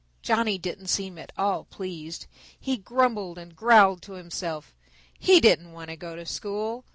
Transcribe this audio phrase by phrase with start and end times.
[0.23, 2.25] Johnny didn't seem at all pleased.
[2.59, 4.73] He grumbled and growled to himself.
[5.19, 6.85] He didn't want to go to school.